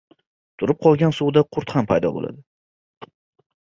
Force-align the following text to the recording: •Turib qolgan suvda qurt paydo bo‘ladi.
•Turib 0.61 0.79
qolgan 0.85 1.13
suvda 1.19 1.45
qurt 1.57 1.75
paydo 1.91 2.13
bo‘ladi. 2.17 3.11